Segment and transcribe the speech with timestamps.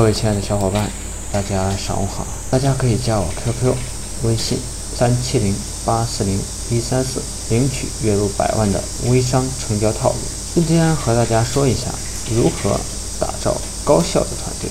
[0.00, 0.90] 各位亲爱的小伙伴，
[1.30, 2.26] 大家上午好。
[2.50, 3.74] 大家可以加我 QQ
[4.22, 4.56] 微信
[4.96, 10.16] 三七零八四零一三四，领取月入百万的微商成交套路。
[10.54, 11.88] 今天和大家说一下
[12.34, 12.80] 如何
[13.20, 14.70] 打造高效的团队。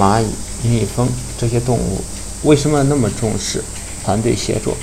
[0.00, 0.26] 蚂蚁、
[0.66, 1.06] 蜜蜂
[1.38, 2.00] 这些动物
[2.44, 3.62] 为什么那么重视
[4.02, 4.74] 团队协作？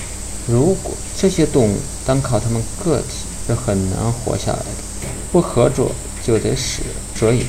[0.46, 1.76] 如果这些动物
[2.06, 5.92] 单靠它们个体是很难活下来的，不合作
[6.24, 6.84] 就得死，
[7.16, 7.48] 所以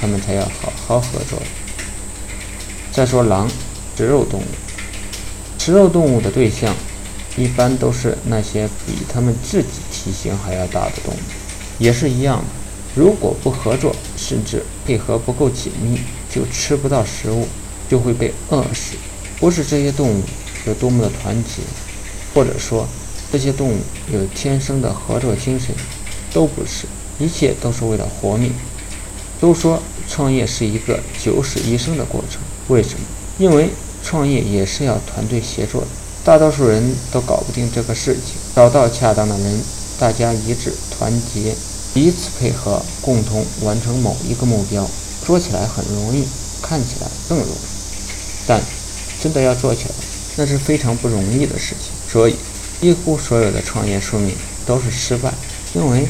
[0.00, 1.38] 它们才要好好合作。
[2.92, 3.48] 再说狼，
[3.96, 4.44] 食肉动物。
[5.58, 6.74] 食肉动物的对象，
[7.36, 11.18] 一般都是那些比它们自己体型还要大的动物，
[11.78, 12.44] 也是一样的。
[12.94, 17.46] 如果不合作，甚至配合不够紧密，就吃不到食物，
[17.88, 18.96] 就会被饿死。
[19.38, 20.22] 不是这些动物
[20.66, 21.62] 有多么的团结，
[22.34, 22.88] 或者说
[23.30, 23.78] 这些动物
[24.12, 25.72] 有天生的合作精神，
[26.32, 26.86] 都不是，
[27.20, 28.52] 一切都是为了活命。
[29.40, 32.40] 都说创业是一个九死一生的过程。
[32.70, 33.00] 为什么？
[33.38, 33.68] 因为
[34.02, 35.88] 创业也是要团队协作的，
[36.24, 38.36] 大多数人都搞不定这个事情。
[38.54, 39.60] 找到恰当的人，
[39.98, 41.52] 大家一致团结，
[41.92, 44.88] 彼此配合，共同完成某一个目标。
[45.26, 46.24] 说起来很容易，
[46.62, 47.50] 看起来更容易，
[48.46, 48.62] 但
[49.20, 49.94] 真的要做起来，
[50.36, 51.90] 那是非常不容易的事情。
[52.08, 52.36] 所以，
[52.80, 54.34] 几乎所有的创业说明
[54.64, 55.32] 都是失败，
[55.74, 56.06] 因为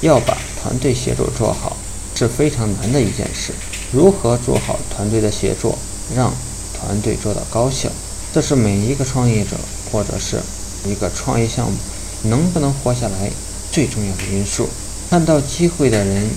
[0.00, 1.76] 要把团队协作做好
[2.14, 3.52] 是非常难的一件事。
[3.92, 5.76] 如何做好团队的协作？
[6.14, 6.32] 让
[6.76, 7.88] 团队做到高效，
[8.32, 9.56] 这是每一个创业者
[9.90, 10.40] 或者是
[10.86, 11.76] 一个创业项目
[12.24, 13.30] 能不能活下来
[13.70, 14.68] 最重要的因素。
[15.08, 16.28] 看到机会的人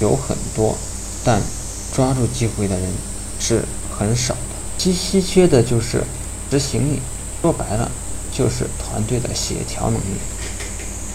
[0.00, 0.76] 有很多，
[1.24, 1.40] 但
[1.94, 2.88] 抓住机会的人
[3.40, 4.40] 是很少的。
[4.76, 6.04] 其稀缺的就是
[6.50, 7.00] 执行力，
[7.40, 7.90] 说白了
[8.30, 10.18] 就是团队的协调能力。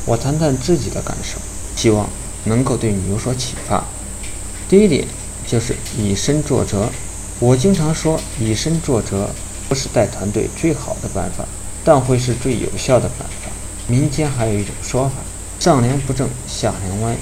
[0.06, 1.38] 我谈谈自己的感受，
[1.76, 2.10] 希望
[2.46, 3.86] 能够对你有所启发。
[4.68, 5.08] 第一点
[5.48, 6.90] 就是以身作则。
[7.42, 9.28] 我经常说，以身作则
[9.68, 11.44] 不是带团队最好的办法，
[11.84, 13.50] 但会是最有效的办法。
[13.88, 15.16] 民间还有一种说法
[15.60, 17.16] ：“上梁不正下梁歪”，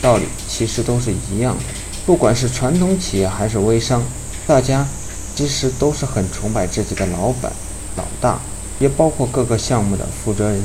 [0.00, 1.64] 道理其实都是一样的。
[2.06, 4.00] 不管是传统企业还是微商，
[4.46, 4.86] 大家
[5.34, 7.50] 其实都是很崇拜自己的老板、
[7.96, 8.38] 老大，
[8.78, 10.62] 也包括各个项目的负责人。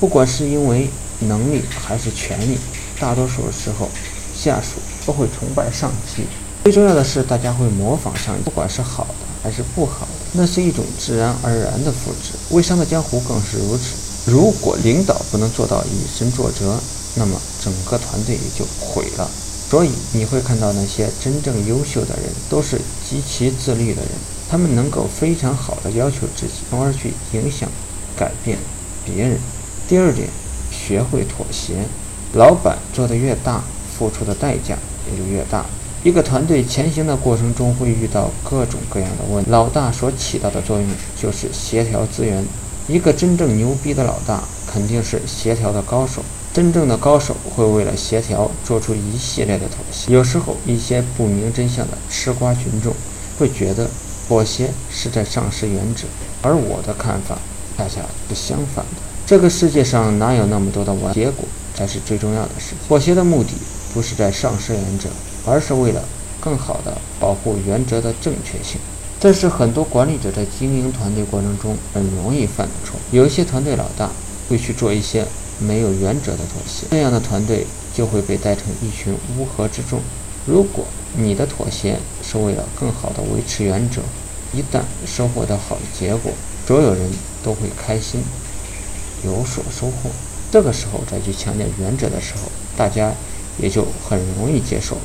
[0.00, 0.88] 不管是因为
[1.20, 2.58] 能力还是权力，
[2.98, 3.88] 大多数时候
[4.36, 6.24] 下属都会崇拜上级。
[6.68, 12.34] 最重要的是，大家会模仿上不管是好的还是不好的，那是一种自然而然的复制。
[12.50, 14.30] 微商的江湖更是如此。
[14.30, 16.78] 如果领导不能做到以身作则，
[17.14, 19.26] 那么整个团队也就毁了。
[19.70, 24.10] 所以你会看到那些真正优秀的人，都是极其自律的人，
[24.50, 27.66] 他们能够非常好的要求自己，从而去影响、
[28.14, 28.58] 改变
[29.06, 29.38] 别人。
[29.88, 30.28] 第二点，
[30.70, 31.86] 学会妥协。
[32.34, 33.64] 老板做的越大，
[33.98, 34.76] 付出的代价
[35.10, 35.64] 也就越大。
[36.04, 40.86] 一个团队前行的过程中会遇到各种各样的问题，老大所起到的作用
[41.20, 42.44] 就是协调资源。
[42.86, 46.22] 一个真正牛逼的老大肯定是协调的高手，
[46.54, 50.12] 真正的高手会为了协调做出一系列的妥协。
[50.12, 52.94] 有时候一些不明真相的吃瓜群众
[53.36, 53.90] 会觉得
[54.28, 56.04] 妥协是在丧失原则，
[56.42, 57.36] 而我的看法
[57.76, 59.02] 恰恰是相反的。
[59.26, 61.44] 这个世界上哪有那么多的完结果
[61.74, 62.74] 才是最重要的事？
[62.86, 63.50] 妥协的目的
[63.92, 65.08] 不是在丧失原则。
[65.48, 66.04] 而是为了
[66.40, 68.78] 更好地保护原则的正确性，
[69.18, 73.00] 这是很多管理者在经营团队过程中很容易犯的错。
[73.10, 74.10] 有一些团队老大
[74.48, 75.26] 会去做一些
[75.58, 80.00] 没有原则的妥协，这样的团队就会被带成一群乌合之众。
[80.46, 80.84] 如果
[81.16, 84.00] 你的妥协是为了更好地维持原则，
[84.52, 86.30] 一旦收获到好的结果，
[86.66, 87.10] 所有人
[87.42, 88.22] 都会开心，
[89.24, 90.10] 有所收获。
[90.50, 93.12] 这个时候再去强调原则的时候，大家
[93.58, 95.02] 也就很容易接受了。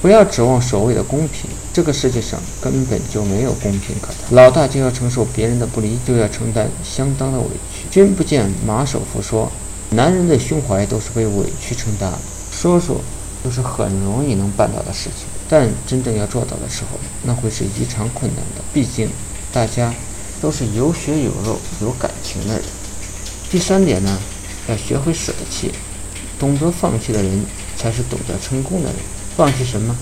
[0.00, 4.16] 不要指望所谓的公平，这个世界上根本就没有公平可谈。
[4.30, 7.86] 老大就要承受别人的不理，就要承担相当的委屈。
[7.90, 9.50] 君不见马首富说，
[9.90, 12.18] 男人的胸怀都是被委屈撑大的。
[12.52, 13.00] 说说
[13.42, 18.62] 都是很容易能办到的事情，但真正要做到的时候，那会是异常困难的。
[18.72, 19.08] 毕竟
[19.52, 19.92] 大家
[20.40, 22.62] 都是有血有肉、有感情的人。
[23.50, 24.16] 第三点呢，
[24.68, 25.72] 要学会舍弃，
[26.38, 27.44] 懂得放弃的人
[27.76, 28.96] 才是懂得成功的人。
[29.38, 29.94] 放弃什么？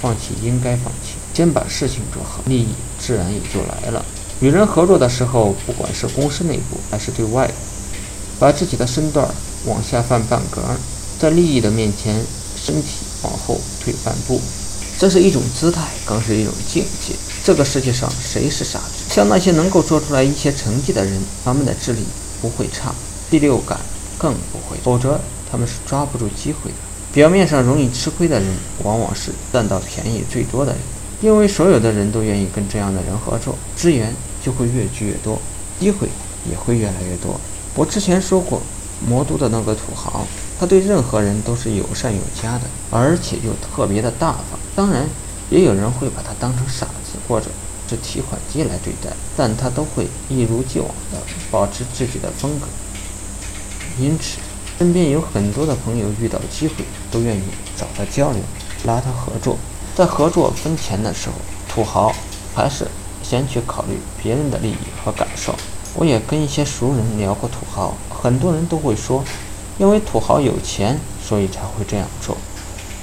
[0.00, 4.04] 放弃应该放弃，先把事情做好，利益自然也就来了。
[4.38, 7.50] 与人合作的时候，不管是公司内部还是对外，
[8.38, 9.28] 把自己的身段
[9.66, 10.62] 往下放半格，
[11.18, 12.24] 在利益的面前，
[12.56, 12.88] 身体
[13.24, 14.40] 往后退半步，
[14.96, 17.16] 这是一种姿态，更是一种境界。
[17.42, 19.12] 这个世界上谁是傻子？
[19.12, 22.04] 像那些能够做出来一些成绩的人，他们的智力
[22.40, 22.94] 不会差，
[23.28, 23.80] 第六感
[24.16, 25.20] 更不会，否则
[25.50, 26.76] 他们是抓不住机会的。
[27.14, 28.48] 表面上容易吃亏的人，
[28.82, 30.80] 往往是占到便宜最多的人。
[31.22, 34.12] 因为所有的人都愿意跟这样的人合作，资源
[34.44, 35.40] 就会越聚越多，
[35.78, 36.08] 机会
[36.50, 37.40] 也会越来越多。
[37.76, 38.60] 我之前说过，
[39.08, 40.26] 魔都的那个土豪，
[40.58, 44.58] 他对任何人都是友善有加的，而且又特别的大方。
[44.74, 45.08] 当然，
[45.50, 47.46] 也有人会把他当成傻子或者
[47.88, 51.18] 是提款机来对待，但他都会一如既往的
[51.48, 52.66] 保持自己的风格。
[54.00, 54.38] 因此，
[54.78, 57.42] 身边有很多的朋友遇到机会都愿意
[57.76, 58.40] 找他交流，
[58.84, 59.56] 拉他合作。
[59.94, 61.34] 在合作分钱的时候，
[61.68, 62.12] 土豪
[62.54, 62.86] 还是
[63.22, 65.54] 先去考虑别人的利益和感受。
[65.94, 69.22] 我也跟一些熟人聊过土豪，很多人都会说，
[69.78, 72.36] 因为土豪有钱，所以才会这样做。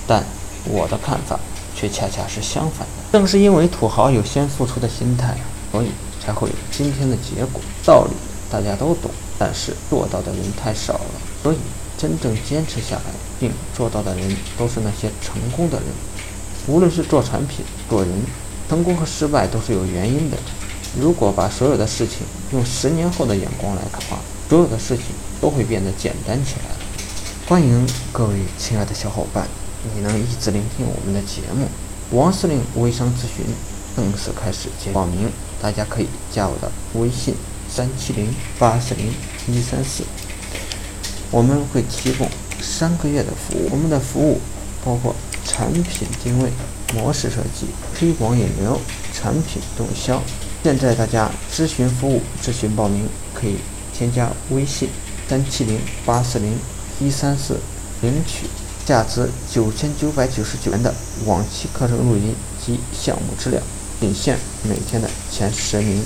[0.06, 0.22] 但
[0.66, 1.40] 我的看法
[1.74, 3.14] 却恰恰是相反的。
[3.14, 5.38] 正是因为土豪有先付出的心态，
[5.72, 5.88] 所以
[6.22, 7.62] 才会有今天的结果。
[7.86, 8.12] 道理
[8.52, 9.10] 大家都懂，
[9.40, 11.31] 但是做到的人太少了。
[11.42, 11.58] 所以
[11.98, 15.86] 真正坚持下来并做到的人，都是那些成功的人。
[16.68, 18.12] 无论是做产品、做人，
[18.70, 20.38] 成功和失败都是有原因的。
[21.00, 22.20] 如果把所有的事情
[22.52, 25.06] 用十年后的眼光来看的话，所有的事情
[25.40, 26.78] 都会变得简单起来了。
[27.48, 29.48] 欢迎各位亲爱的小伙伴，
[29.96, 31.68] 你能一直聆听我们的节目。
[32.12, 33.46] 王司令微商咨询
[33.96, 35.30] 正式开始接报名，
[35.62, 37.34] 大家可以加我的微信
[37.70, 38.28] 三七零
[38.60, 39.08] 八四零
[39.48, 40.04] 一三四，
[41.32, 42.28] 我们会提供
[42.62, 43.70] 三个月的服务。
[43.72, 44.40] 我们的服务
[44.84, 46.50] 包括产品定位、
[46.94, 47.68] 模式设计、
[47.98, 48.80] 推广引流、
[49.14, 50.22] 产品动销。
[50.64, 53.56] 现在大家咨询服务、咨询报名可以
[53.98, 54.90] 添加微信
[55.28, 56.54] 三七零八四零
[57.00, 57.58] 一三四，
[58.02, 58.46] 领取
[58.86, 60.94] 价值九千九百九十九元的
[61.26, 63.60] 往期课程录音及项目资料，
[64.00, 66.04] 仅限每天的前十名。